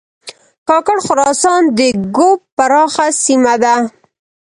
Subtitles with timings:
[0.67, 1.79] کاکړ خراسان د
[2.15, 3.75] ږوب پراخه سیمه ده